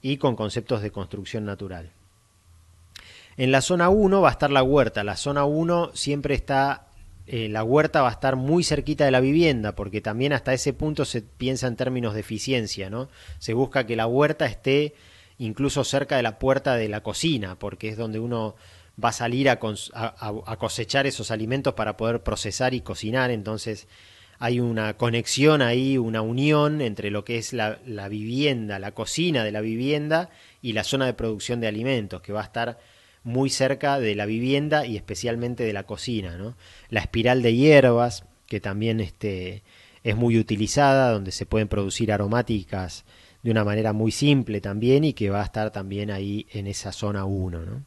Y 0.00 0.16
con 0.18 0.36
conceptos 0.36 0.80
de 0.80 0.92
construcción 0.92 1.44
natural. 1.44 1.90
En 3.36 3.50
la 3.50 3.60
zona 3.60 3.88
1 3.88 4.20
va 4.20 4.28
a 4.28 4.32
estar 4.32 4.50
la 4.50 4.62
huerta. 4.62 5.02
La 5.04 5.16
zona 5.16 5.44
1 5.44 5.90
siempre 5.94 6.34
está, 6.34 6.86
eh, 7.26 7.48
la 7.48 7.64
huerta 7.64 8.02
va 8.02 8.08
a 8.08 8.12
estar 8.12 8.36
muy 8.36 8.62
cerquita 8.62 9.04
de 9.04 9.10
la 9.10 9.20
vivienda, 9.20 9.74
porque 9.74 10.00
también 10.00 10.32
hasta 10.32 10.52
ese 10.52 10.72
punto 10.72 11.04
se 11.04 11.22
piensa 11.22 11.66
en 11.66 11.76
términos 11.76 12.14
de 12.14 12.20
eficiencia, 12.20 12.90
¿no? 12.90 13.08
Se 13.38 13.54
busca 13.54 13.86
que 13.86 13.96
la 13.96 14.06
huerta 14.06 14.46
esté 14.46 14.94
incluso 15.38 15.82
cerca 15.82 16.16
de 16.16 16.22
la 16.22 16.38
puerta 16.38 16.76
de 16.76 16.88
la 16.88 17.02
cocina, 17.02 17.58
porque 17.58 17.88
es 17.88 17.96
donde 17.96 18.20
uno 18.20 18.54
va 19.02 19.08
a 19.08 19.12
salir 19.12 19.48
a, 19.48 19.58
cosechar 19.58 21.06
esos 21.06 21.32
alimentos 21.32 21.74
para 21.74 21.96
poder 21.96 22.22
procesar 22.22 22.74
y 22.74 22.80
cocinar. 22.82 23.32
Entonces 23.32 23.88
hay 24.38 24.60
una 24.60 24.96
conexión 24.96 25.62
ahí, 25.62 25.98
una 25.98 26.22
unión 26.22 26.80
entre 26.80 27.10
lo 27.10 27.24
que 27.24 27.38
es 27.38 27.52
la, 27.52 27.80
la, 27.84 28.08
vivienda, 28.08 28.78
la 28.78 28.92
cocina 28.92 29.42
de 29.42 29.50
la 29.50 29.60
vivienda 29.60 30.30
y 30.62 30.72
la 30.74 30.84
zona 30.84 31.06
de 31.06 31.14
producción 31.14 31.60
de 31.60 31.66
alimentos, 31.66 32.20
que 32.20 32.32
va 32.32 32.42
a 32.42 32.44
estar 32.44 32.78
muy 33.24 33.50
cerca 33.50 33.98
de 33.98 34.14
la 34.14 34.26
vivienda 34.26 34.86
y 34.86 34.96
especialmente 34.96 35.64
de 35.64 35.72
la 35.72 35.84
cocina. 35.84 36.36
¿no? 36.36 36.56
La 36.90 37.00
espiral 37.00 37.42
de 37.42 37.56
hierbas, 37.56 38.24
que 38.46 38.60
también 38.60 39.00
este, 39.00 39.62
es 40.04 40.14
muy 40.14 40.38
utilizada, 40.38 41.10
donde 41.10 41.32
se 41.32 41.46
pueden 41.46 41.68
producir 41.68 42.12
aromáticas 42.12 43.04
de 43.42 43.50
una 43.50 43.64
manera 43.64 43.92
muy 43.92 44.12
simple 44.12 44.60
también 44.60 45.04
y 45.04 45.12
que 45.12 45.30
va 45.30 45.40
a 45.40 45.44
estar 45.44 45.70
también 45.70 46.10
ahí 46.10 46.46
en 46.52 46.66
esa 46.66 46.92
zona 46.92 47.24
1. 47.24 47.60
¿no? 47.60 47.84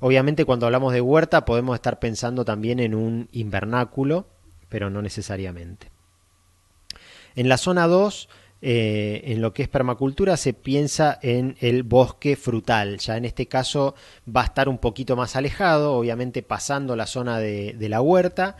Obviamente 0.00 0.44
cuando 0.44 0.66
hablamos 0.66 0.92
de 0.92 1.00
huerta 1.00 1.44
podemos 1.44 1.74
estar 1.74 1.98
pensando 1.98 2.44
también 2.44 2.80
en 2.80 2.94
un 2.94 3.28
invernáculo, 3.32 4.26
pero 4.68 4.90
no 4.90 5.02
necesariamente. 5.02 5.90
En 7.36 7.48
la 7.48 7.56
zona 7.56 7.86
2, 7.86 8.28
eh, 8.66 9.20
en 9.30 9.42
lo 9.42 9.52
que 9.52 9.64
es 9.64 9.68
permacultura, 9.68 10.38
se 10.38 10.54
piensa 10.54 11.18
en 11.20 11.54
el 11.60 11.82
bosque 11.82 12.34
frutal. 12.34 12.96
Ya 12.96 13.18
en 13.18 13.26
este 13.26 13.46
caso 13.46 13.94
va 14.26 14.40
a 14.40 14.44
estar 14.46 14.70
un 14.70 14.78
poquito 14.78 15.16
más 15.16 15.36
alejado, 15.36 15.92
obviamente 15.92 16.42
pasando 16.42 16.96
la 16.96 17.04
zona 17.04 17.38
de, 17.40 17.76
la 17.78 18.00
huerta. 18.00 18.56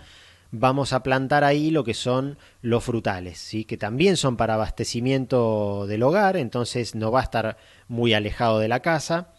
Vamos 0.50 0.92
a 0.92 1.02
plantar 1.02 1.42
ahí 1.42 1.70
lo 1.70 1.84
que 1.84 1.94
son 1.94 2.36
los 2.60 2.84
frutales, 2.84 3.38
¿sí? 3.38 3.64
que 3.64 3.78
también 3.78 4.18
son 4.18 4.36
para 4.36 4.54
abastecimiento 4.54 5.86
del 5.86 6.02
hogar, 6.02 6.36
entonces 6.36 6.94
no 6.94 7.10
va 7.10 7.20
a 7.20 7.24
estar 7.24 7.56
muy 7.88 8.12
alejado 8.12 8.58
de 8.58 8.68
la 8.68 8.80
casa 8.80 9.30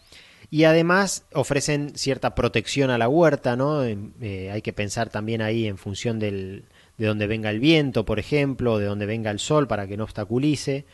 y 0.49 0.63
además 0.63 1.25
ofrecen 1.31 1.95
cierta 1.95 2.33
protección 2.33 2.89
a 2.89 2.97
la 2.97 3.07
huerta, 3.07 3.55
¿no? 3.55 3.83
Eh, 3.83 4.49
hay 4.51 4.61
que 4.63 4.73
pensar 4.73 5.09
también 5.09 5.43
ahí 5.43 5.67
en 5.67 5.77
función 5.77 6.17
del, 6.17 6.65
de 6.97 7.07
donde 7.07 7.27
venga 7.27 7.49
el 7.49 7.59
viento, 7.59 8.05
por 8.05 8.19
ejemplo, 8.19 8.77
de 8.77 8.85
donde 8.85 9.05
venga 9.05 9.31
el 9.31 9.39
sol 9.39 9.67
para 9.67 9.87
que 9.87 9.97
no 9.97 10.03
obstaculice. 10.03 10.85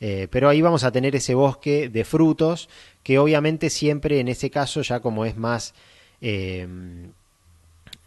Eh, 0.00 0.28
pero 0.30 0.48
ahí 0.48 0.62
vamos 0.62 0.84
a 0.84 0.92
tener 0.92 1.16
ese 1.16 1.34
bosque 1.34 1.88
de 1.88 2.04
frutos 2.04 2.68
que 3.02 3.18
obviamente 3.18 3.68
siempre 3.68 4.20
en 4.20 4.28
ese 4.28 4.48
caso 4.48 4.82
ya 4.82 5.00
como 5.00 5.24
es 5.24 5.36
más 5.36 5.74
em, 6.20 7.10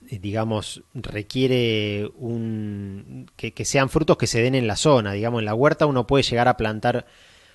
digamos 0.10 0.83
requiere 0.93 2.10
un 2.15 3.29
que, 3.36 3.51
que, 3.51 3.65
sean 3.65 3.89
frutos 3.89 4.15
que 4.15 4.27
se 4.27 4.41
den 4.41 4.55
en 4.55 4.67
la 4.67 4.77
zona 4.77 5.12
digamos 5.12 5.39
en 5.39 5.45
la 5.45 5.53
huerta 5.53 5.86
uno 5.86 6.07
puede 6.07 6.24
llegar 6.24 6.48
a 6.48 6.55
plantar 6.55 7.07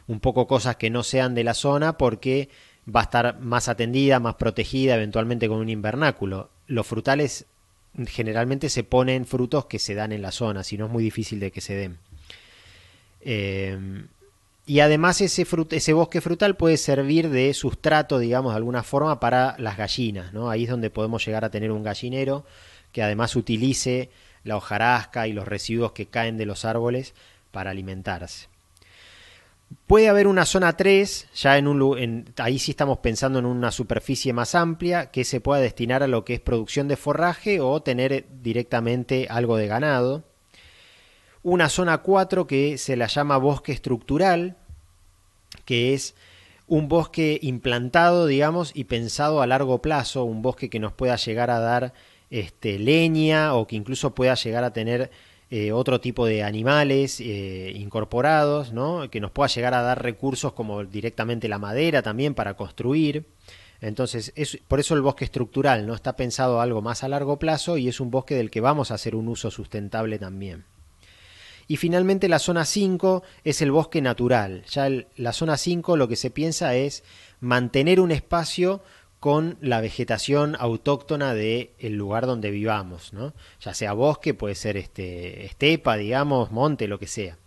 un 0.06 0.20
poco 0.20 0.46
cosas 0.46 0.76
que 0.76 0.90
no 0.90 1.02
sean 1.02 1.34
de 1.34 1.44
la 1.44 1.54
zona 1.54 1.96
porque 1.96 2.50
va 2.94 3.00
a 3.00 3.04
estar 3.04 3.40
más 3.40 3.68
atendida, 3.68 4.20
más 4.20 4.36
protegida, 4.36 4.94
eventualmente 4.94 5.48
con 5.48 5.58
un 5.58 5.68
invernáculo. 5.68 6.50
Los 6.66 6.86
frutales 6.86 7.46
generalmente 8.06 8.68
se 8.68 8.84
ponen 8.84 9.26
frutos 9.26 9.66
que 9.66 9.78
se 9.78 9.94
dan 9.94 10.12
en 10.12 10.22
la 10.22 10.32
zona, 10.32 10.62
si 10.64 10.76
no 10.76 10.86
es 10.86 10.92
muy 10.92 11.02
difícil 11.02 11.40
de 11.40 11.50
que 11.50 11.60
se 11.60 11.74
den. 11.74 11.98
Eh, 13.22 13.78
y 14.66 14.80
además 14.80 15.20
ese, 15.20 15.46
ese 15.70 15.92
bosque 15.92 16.20
frutal 16.20 16.56
puede 16.56 16.76
servir 16.76 17.30
de 17.30 17.54
sustrato, 17.54 18.18
digamos, 18.18 18.52
de 18.52 18.56
alguna 18.56 18.82
forma 18.82 19.20
para 19.20 19.54
las 19.58 19.76
gallinas. 19.76 20.32
¿no? 20.32 20.50
Ahí 20.50 20.64
es 20.64 20.70
donde 20.70 20.90
podemos 20.90 21.24
llegar 21.24 21.44
a 21.44 21.50
tener 21.50 21.70
un 21.70 21.84
gallinero 21.84 22.44
que 22.90 23.02
además 23.02 23.36
utilice 23.36 24.10
la 24.42 24.56
hojarasca 24.56 25.28
y 25.28 25.32
los 25.32 25.46
residuos 25.46 25.92
que 25.92 26.06
caen 26.06 26.36
de 26.36 26.46
los 26.46 26.64
árboles 26.64 27.14
para 27.52 27.70
alimentarse. 27.70 28.48
Puede 29.86 30.08
haber 30.08 30.26
una 30.26 30.44
zona 30.44 30.76
3, 30.76 31.28
ya 31.34 31.58
en 31.58 31.66
un 31.68 32.32
ahí 32.38 32.58
sí 32.58 32.72
estamos 32.72 32.98
pensando 32.98 33.38
en 33.38 33.46
una 33.46 33.70
superficie 33.70 34.32
más 34.32 34.54
amplia 34.54 35.10
que 35.10 35.24
se 35.24 35.40
pueda 35.40 35.60
destinar 35.60 36.02
a 36.02 36.08
lo 36.08 36.24
que 36.24 36.34
es 36.34 36.40
producción 36.40 36.88
de 36.88 36.96
forraje 36.96 37.60
o 37.60 37.80
tener 37.82 38.26
directamente 38.42 39.26
algo 39.28 39.56
de 39.56 39.66
ganado. 39.66 40.24
Una 41.42 41.68
zona 41.68 41.98
4 41.98 42.46
que 42.46 42.78
se 42.78 42.96
la 42.96 43.06
llama 43.06 43.36
bosque 43.38 43.72
estructural, 43.72 44.56
que 45.64 45.94
es 45.94 46.14
un 46.66 46.88
bosque 46.88 47.38
implantado, 47.42 48.26
digamos, 48.26 48.72
y 48.74 48.84
pensado 48.84 49.40
a 49.40 49.46
largo 49.46 49.82
plazo, 49.82 50.24
un 50.24 50.42
bosque 50.42 50.68
que 50.68 50.80
nos 50.80 50.92
pueda 50.92 51.16
llegar 51.16 51.50
a 51.50 51.60
dar 51.60 51.92
este, 52.30 52.78
leña 52.78 53.54
o 53.54 53.66
que 53.66 53.76
incluso 53.76 54.14
pueda 54.14 54.34
llegar 54.34 54.64
a 54.64 54.72
tener 54.72 55.10
eh, 55.48 55.70
otro 55.70 56.00
tipo 56.00 56.26
de 56.26 56.42
animales 56.42 57.20
eh, 57.20 57.72
incorporados, 57.76 58.72
¿no? 58.72 59.08
que 59.10 59.20
nos 59.20 59.30
pueda 59.30 59.48
llegar 59.48 59.74
a 59.74 59.82
dar 59.82 60.02
recursos 60.02 60.52
como 60.54 60.84
directamente 60.84 61.48
la 61.48 61.58
madera 61.58 62.02
también 62.02 62.34
para 62.34 62.54
construir. 62.54 63.26
Entonces, 63.80 64.32
es, 64.34 64.58
por 64.66 64.80
eso 64.80 64.94
el 64.94 65.02
bosque 65.02 65.24
estructural 65.24 65.86
no 65.86 65.94
está 65.94 66.16
pensado 66.16 66.60
algo 66.60 66.82
más 66.82 67.04
a 67.04 67.08
largo 67.08 67.38
plazo 67.38 67.78
y 67.78 67.86
es 67.86 68.00
un 68.00 68.10
bosque 68.10 68.34
del 68.34 68.50
que 68.50 68.60
vamos 68.60 68.90
a 68.90 68.94
hacer 68.94 69.14
un 69.14 69.28
uso 69.28 69.50
sustentable 69.52 70.18
también. 70.18 70.64
Y 71.68 71.76
finalmente 71.76 72.28
la 72.28 72.38
zona 72.38 72.64
5 72.64 73.22
es 73.44 73.60
el 73.60 73.72
bosque 73.72 74.00
natural. 74.00 74.64
Ya 74.70 74.88
la 75.16 75.32
zona 75.32 75.56
5 75.56 75.96
lo 75.96 76.08
que 76.08 76.16
se 76.16 76.30
piensa 76.30 76.74
es 76.74 77.02
mantener 77.40 78.00
un 78.00 78.12
espacio 78.12 78.82
con 79.20 79.56
la 79.60 79.80
vegetación 79.80 80.56
autóctona 80.58 81.34
del 81.34 81.70
el 81.78 81.94
lugar 81.94 82.26
donde 82.26 82.50
vivamos, 82.50 83.12
¿no? 83.12 83.34
ya 83.60 83.74
sea 83.74 83.92
bosque, 83.92 84.34
puede 84.34 84.54
ser 84.54 84.76
este, 84.76 85.46
estepa, 85.46 85.96
digamos, 85.96 86.50
monte, 86.50 86.86
lo 86.86 86.98
que 86.98 87.06
sea. 87.06 87.38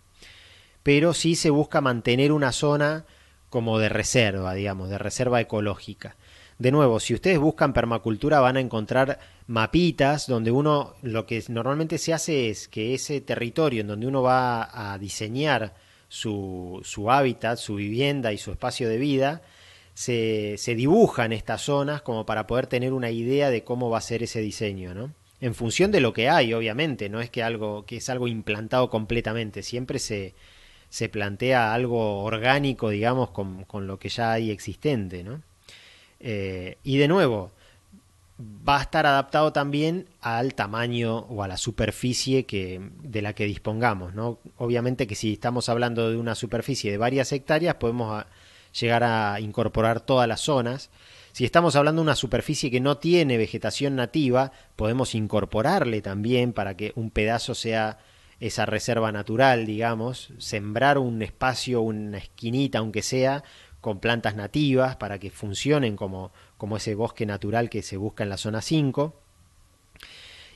Pero 0.82 1.14
sí 1.14 1.36
se 1.36 1.50
busca 1.50 1.80
mantener 1.80 2.32
una 2.32 2.52
zona 2.52 3.04
como 3.50 3.78
de 3.78 3.88
reserva, 3.88 4.54
digamos, 4.54 4.88
de 4.88 4.98
reserva 4.98 5.40
ecológica. 5.40 6.16
De 6.58 6.72
nuevo, 6.72 7.00
si 7.00 7.14
ustedes 7.14 7.38
buscan 7.38 7.72
permacultura 7.72 8.40
van 8.40 8.58
a 8.58 8.60
encontrar 8.60 9.18
mapitas 9.46 10.26
donde 10.26 10.50
uno, 10.50 10.94
lo 11.00 11.24
que 11.24 11.42
normalmente 11.48 11.96
se 11.96 12.12
hace 12.12 12.50
es 12.50 12.68
que 12.68 12.92
ese 12.92 13.20
territorio 13.22 13.80
en 13.80 13.86
donde 13.86 14.06
uno 14.06 14.20
va 14.22 14.92
a 14.92 14.98
diseñar 14.98 15.74
su, 16.08 16.80
su 16.84 17.10
hábitat, 17.10 17.58
su 17.58 17.76
vivienda 17.76 18.32
y 18.32 18.38
su 18.38 18.50
espacio 18.50 18.88
de 18.90 18.98
vida, 18.98 19.40
se, 20.00 20.54
se 20.56 20.74
dibujan 20.74 21.30
estas 21.30 21.60
zonas 21.60 22.00
como 22.00 22.24
para 22.24 22.46
poder 22.46 22.66
tener 22.66 22.94
una 22.94 23.10
idea 23.10 23.50
de 23.50 23.64
cómo 23.64 23.90
va 23.90 23.98
a 23.98 24.00
ser 24.00 24.22
ese 24.22 24.40
diseño, 24.40 24.94
¿no? 24.94 25.12
En 25.42 25.54
función 25.54 25.92
de 25.92 26.00
lo 26.00 26.14
que 26.14 26.30
hay, 26.30 26.54
obviamente, 26.54 27.10
no 27.10 27.20
es 27.20 27.28
que 27.28 27.42
algo 27.42 27.84
que 27.84 27.98
es 27.98 28.08
algo 28.08 28.26
implantado 28.26 28.88
completamente, 28.88 29.62
siempre 29.62 29.98
se, 29.98 30.32
se 30.88 31.10
plantea 31.10 31.74
algo 31.74 32.22
orgánico, 32.22 32.88
digamos, 32.88 33.28
con, 33.28 33.64
con, 33.64 33.86
lo 33.86 33.98
que 33.98 34.08
ya 34.08 34.32
hay 34.32 34.50
existente, 34.50 35.22
¿no? 35.22 35.42
Eh, 36.18 36.78
y 36.82 36.96
de 36.96 37.06
nuevo, 37.06 37.50
va 38.66 38.78
a 38.78 38.82
estar 38.82 39.04
adaptado 39.04 39.52
también 39.52 40.06
al 40.22 40.54
tamaño 40.54 41.26
o 41.28 41.42
a 41.42 41.48
la 41.48 41.58
superficie 41.58 42.46
que, 42.46 42.80
de 43.02 43.20
la 43.20 43.34
que 43.34 43.44
dispongamos, 43.44 44.14
¿no? 44.14 44.38
Obviamente 44.56 45.06
que 45.06 45.14
si 45.14 45.34
estamos 45.34 45.68
hablando 45.68 46.10
de 46.10 46.16
una 46.16 46.34
superficie 46.34 46.90
de 46.90 46.96
varias 46.96 47.32
hectáreas, 47.32 47.74
podemos 47.74 48.24
llegar 48.78 49.04
a 49.04 49.40
incorporar 49.40 50.00
todas 50.00 50.28
las 50.28 50.40
zonas. 50.40 50.90
Si 51.32 51.44
estamos 51.44 51.76
hablando 51.76 52.00
de 52.00 52.06
una 52.06 52.16
superficie 52.16 52.70
que 52.70 52.80
no 52.80 52.98
tiene 52.98 53.38
vegetación 53.38 53.96
nativa, 53.96 54.52
podemos 54.76 55.14
incorporarle 55.14 56.02
también 56.02 56.52
para 56.52 56.76
que 56.76 56.92
un 56.96 57.10
pedazo 57.10 57.54
sea 57.54 57.98
esa 58.40 58.66
reserva 58.66 59.12
natural, 59.12 59.66
digamos, 59.66 60.32
sembrar 60.38 60.98
un 60.98 61.22
espacio, 61.22 61.82
una 61.82 62.18
esquinita, 62.18 62.78
aunque 62.78 63.02
sea, 63.02 63.44
con 63.80 64.00
plantas 64.00 64.34
nativas 64.34 64.96
para 64.96 65.18
que 65.18 65.30
funcionen 65.30 65.96
como, 65.96 66.32
como 66.56 66.76
ese 66.78 66.94
bosque 66.94 67.26
natural 67.26 67.70
que 67.70 67.82
se 67.82 67.96
busca 67.96 68.24
en 68.24 68.30
la 68.30 68.38
zona 68.38 68.62
5. 68.62 69.14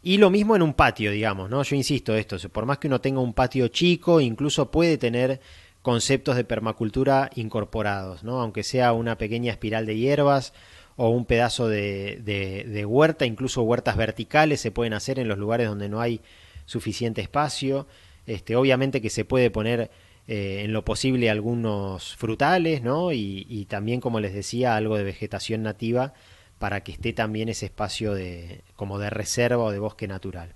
Y 0.02 0.18
lo 0.18 0.28
mismo 0.30 0.54
en 0.54 0.62
un 0.62 0.75
patio, 0.75 1.11
digamos, 1.11 1.49
¿no? 1.49 1.62
Yo 1.62 1.76
insisto 1.76 2.14
esto, 2.14 2.37
por 2.50 2.66
más 2.66 2.78
que 2.78 2.88
uno 2.88 3.00
tenga 3.00 3.21
un 3.21 3.33
patio 3.33 3.68
chico, 3.68 4.21
incluso 4.21 4.71
puede 4.71 4.99
tener 4.99 5.40
conceptos 5.85 6.35
de 6.35 6.45
permacultura 6.45 7.29
incorporados, 7.35 8.25
¿no? 8.25 8.41
aunque 8.41 8.62
sea 8.62 8.95
una 8.95 9.19
pequeña 9.19 9.53
espiral 9.53 9.85
de 9.85 9.99
hierbas 9.99 10.55
o 10.97 11.11
un 11.11 11.26
pedazo 11.26 11.69
de, 11.69 12.23
de, 12.25 12.87
huerta, 12.87 13.26
incluso 13.26 13.62
huertas 13.62 13.95
verticales 13.95 14.62
se 14.62 14.71
pueden 14.71 14.95
hacer 14.95 15.19
en 15.19 15.29
los 15.29 15.37
lugares 15.37 15.69
donde 15.69 15.91
no 15.91 16.00
hay 16.00 16.23
suficiente 16.64 17.21
espacio. 17.21 17.87
Este, 18.26 18.57
obviamente 18.57 19.03
que 19.03 19.11
se 19.11 19.26
puede 19.26 19.50
poner 19.50 19.91
eh, 20.26 20.62
en 20.64 20.73
lo 20.73 20.87
posible 20.87 21.29
algunos 21.29 22.17
frutales, 22.17 22.83
¿no? 22.83 23.12
Y, 23.12 23.45
y, 23.47 23.67
también, 23.67 24.00
como 24.00 24.21
les 24.21 24.33
decía, 24.33 24.76
algo 24.76 24.97
de 24.97 25.05
vegetación 25.05 25.62
nativa 25.62 26.14
para 26.59 26.83
que 26.83 26.93
esté 26.93 27.12
también 27.12 27.50
ese 27.50 27.67
espacio 27.67 28.14
de, 28.14 28.62
como 28.75 28.99
de 28.99 29.11
reserva 29.11 29.64
o 29.64 29.71
de 29.71 29.81
bosque 29.81 30.09
natural. 30.09 30.55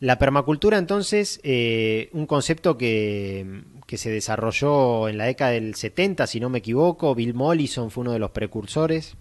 La 0.00 0.16
permacultura, 0.18 0.78
entonces, 0.78 1.40
eh, 1.42 2.08
un 2.12 2.26
concepto 2.26 2.78
que, 2.78 3.64
que, 3.86 3.96
se 3.96 4.10
desarrolló 4.10 5.08
en 5.08 5.18
la 5.18 5.24
década 5.24 5.50
del 5.50 5.74
70, 5.74 6.26
si 6.28 6.38
no 6.38 6.50
me 6.50 6.58
equivoco, 6.58 7.16
Bill 7.16 7.34
Mollison 7.34 7.90
fue 7.90 8.02
uno 8.02 8.12
de 8.12 8.20
los 8.20 8.30
precursores. 8.30 9.16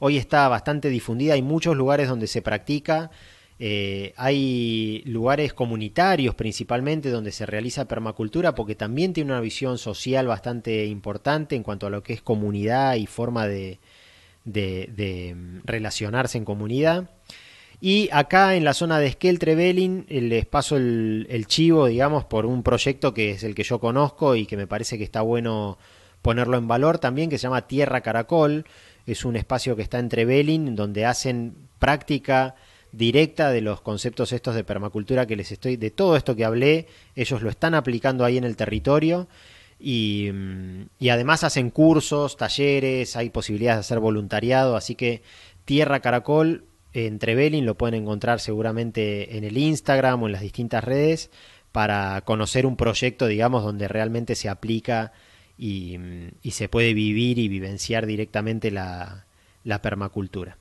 Hoy 0.00 0.18
está 0.18 0.48
bastante 0.48 0.90
difundida, 0.90 1.32
hay 1.32 1.42
muchos 1.42 1.76
lugares 1.76 2.08
donde 2.08 2.26
se 2.26 2.42
practica, 2.42 3.10
eh, 3.58 4.12
hay 4.16 5.02
lugares 5.06 5.54
comunitarios 5.54 6.36
principalmente 6.36 7.10
donde 7.10 7.32
se 7.32 7.44
realiza 7.44 7.88
permacultura 7.88 8.54
porque 8.54 8.76
también 8.76 9.12
tiene 9.12 9.32
una 9.32 9.40
visión 9.40 9.78
social 9.78 10.28
bastante 10.28 10.86
importante 10.86 11.56
en 11.56 11.64
cuanto 11.64 11.88
a 11.88 11.90
lo 11.90 12.04
que 12.04 12.12
es 12.12 12.22
comunidad 12.22 12.94
y 12.94 13.06
forma 13.06 13.48
de, 13.48 13.80
de, 14.44 14.90
de 14.94 15.34
relacionarse 15.64 16.38
en 16.38 16.44
comunidad. 16.44 17.10
Y 17.80 18.08
acá 18.12 18.56
en 18.56 18.64
la 18.64 18.74
zona 18.74 18.98
de 18.98 19.12
Skeltrevelin 19.12 20.06
les 20.08 20.46
paso 20.46 20.76
el, 20.76 21.26
el, 21.30 21.46
chivo, 21.46 21.86
digamos, 21.86 22.24
por 22.24 22.44
un 22.44 22.62
proyecto 22.62 23.14
que 23.14 23.30
es 23.30 23.44
el 23.44 23.54
que 23.54 23.62
yo 23.62 23.78
conozco 23.78 24.34
y 24.34 24.46
que 24.46 24.56
me 24.56 24.66
parece 24.66 24.98
que 24.98 25.04
está 25.04 25.22
bueno 25.22 25.78
ponerlo 26.22 26.56
en 26.56 26.66
valor. 26.66 26.98
También, 26.98 27.30
que 27.30 27.38
se 27.38 27.44
llama 27.44 27.68
Tierra 27.68 28.00
Caracol. 28.00 28.64
Es 29.06 29.24
un 29.24 29.36
espacio 29.36 29.76
que 29.76 29.82
está 29.82 29.98
entre 30.00 30.24
Velin, 30.24 30.74
donde 30.74 31.06
hacen 31.06 31.54
práctica 31.78 32.56
directa 32.92 33.50
de 33.50 33.60
los 33.60 33.80
conceptos 33.80 34.32
estos 34.32 34.54
de 34.54 34.64
permacultura 34.64 35.26
que 35.26 35.36
les 35.36 35.52
estoy, 35.52 35.76
de 35.76 35.90
todo 35.90 36.16
esto 36.16 36.34
que 36.34 36.44
hablé, 36.44 36.86
ellos 37.14 37.42
lo 37.42 37.50
están 37.50 37.74
aplicando 37.74 38.24
ahí 38.24 38.38
en 38.38 38.44
el 38.44 38.56
territorio 38.56 39.28
y, 39.78 40.30
y 40.98 41.08
además 41.10 41.44
hacen 41.44 41.70
cursos, 41.70 42.36
talleres, 42.36 43.16
hay 43.16 43.30
posibilidades 43.30 43.76
de 43.76 43.80
hacer 43.80 44.00
voluntariado, 44.00 44.76
así 44.76 44.94
que 44.94 45.22
Tierra 45.64 46.00
Caracol 46.00 46.64
entre 47.06 47.34
Belin 47.34 47.66
lo 47.66 47.76
pueden 47.76 48.02
encontrar 48.02 48.40
seguramente 48.40 49.36
en 49.36 49.44
el 49.44 49.56
Instagram 49.56 50.22
o 50.22 50.26
en 50.26 50.32
las 50.32 50.42
distintas 50.42 50.84
redes 50.84 51.30
para 51.72 52.20
conocer 52.22 52.66
un 52.66 52.76
proyecto, 52.76 53.26
digamos, 53.26 53.62
donde 53.62 53.88
realmente 53.88 54.34
se 54.34 54.48
aplica 54.48 55.12
y, 55.56 55.96
y 56.42 56.52
se 56.52 56.68
puede 56.68 56.94
vivir 56.94 57.38
y 57.38 57.48
vivenciar 57.48 58.06
directamente 58.06 58.70
la, 58.70 59.26
la 59.64 59.82
permacultura. 59.82 60.56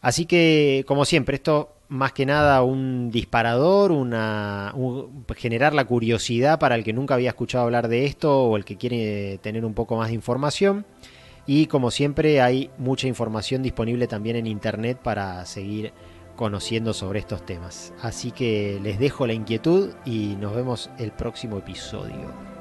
Así 0.00 0.26
que, 0.26 0.84
como 0.86 1.04
siempre, 1.04 1.36
esto 1.36 1.74
más 1.88 2.12
que 2.12 2.26
nada 2.26 2.62
un 2.62 3.10
disparador, 3.10 3.92
una, 3.92 4.74
generar 5.36 5.74
la 5.74 5.86
curiosidad 5.86 6.58
para 6.58 6.74
el 6.74 6.84
que 6.84 6.92
nunca 6.92 7.14
había 7.14 7.30
escuchado 7.30 7.64
hablar 7.64 7.88
de 7.88 8.04
esto 8.04 8.44
o 8.44 8.56
el 8.56 8.64
que 8.64 8.76
quiere 8.76 9.38
tener 9.38 9.64
un 9.64 9.74
poco 9.74 9.96
más 9.96 10.08
de 10.08 10.14
información. 10.14 10.84
Y 11.48 11.64
como 11.66 11.90
siempre 11.90 12.42
hay 12.42 12.70
mucha 12.76 13.08
información 13.08 13.62
disponible 13.62 14.06
también 14.06 14.36
en 14.36 14.46
internet 14.46 14.98
para 15.02 15.46
seguir 15.46 15.94
conociendo 16.36 16.92
sobre 16.92 17.20
estos 17.20 17.46
temas. 17.46 17.94
Así 18.02 18.32
que 18.32 18.78
les 18.82 18.98
dejo 18.98 19.26
la 19.26 19.32
inquietud 19.32 19.94
y 20.04 20.36
nos 20.38 20.54
vemos 20.54 20.90
el 20.98 21.10
próximo 21.10 21.56
episodio. 21.56 22.57